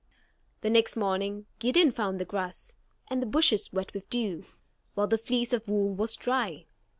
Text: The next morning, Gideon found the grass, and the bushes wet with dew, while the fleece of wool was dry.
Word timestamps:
The 0.61 0.71
next 0.71 0.95
morning, 0.95 1.45
Gideon 1.59 1.91
found 1.91 2.19
the 2.19 2.25
grass, 2.25 2.75
and 3.07 3.21
the 3.21 3.27
bushes 3.27 3.71
wet 3.71 3.93
with 3.93 4.09
dew, 4.09 4.45
while 4.95 5.05
the 5.05 5.19
fleece 5.19 5.53
of 5.53 5.67
wool 5.67 5.93
was 5.93 6.15
dry. 6.15 6.65